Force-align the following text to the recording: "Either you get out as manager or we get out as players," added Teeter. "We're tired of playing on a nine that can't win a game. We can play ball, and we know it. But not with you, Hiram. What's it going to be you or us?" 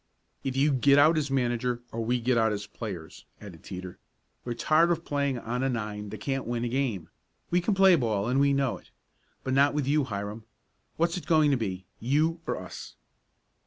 "Either 0.43 0.57
you 0.57 0.71
get 0.71 0.97
out 0.97 1.15
as 1.15 1.29
manager 1.29 1.79
or 1.91 2.03
we 2.03 2.19
get 2.19 2.35
out 2.35 2.51
as 2.51 2.65
players," 2.65 3.25
added 3.39 3.61
Teeter. 3.63 3.99
"We're 4.43 4.55
tired 4.55 4.89
of 4.89 5.05
playing 5.05 5.37
on 5.37 5.61
a 5.61 5.69
nine 5.69 6.09
that 6.09 6.19
can't 6.21 6.47
win 6.47 6.63
a 6.65 6.69
game. 6.69 7.09
We 7.51 7.61
can 7.61 7.75
play 7.75 7.95
ball, 7.95 8.27
and 8.27 8.39
we 8.39 8.51
know 8.51 8.79
it. 8.79 8.89
But 9.43 9.53
not 9.53 9.75
with 9.75 9.85
you, 9.87 10.05
Hiram. 10.05 10.43
What's 10.97 11.17
it 11.17 11.27
going 11.27 11.51
to 11.51 11.55
be 11.57 11.85
you 11.99 12.41
or 12.47 12.57
us?" 12.57 12.95